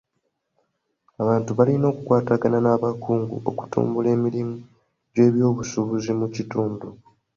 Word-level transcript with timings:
Abantu 1.21 1.49
balina 1.57 1.85
okukwatagana 1.91 2.57
n'abakungu 2.61 3.35
okutumbula 3.49 4.07
emirimu 4.15 4.55
gy'ebyobusuubuzi 5.13 6.11
mu 6.19 6.27
kitundu. 6.35 6.87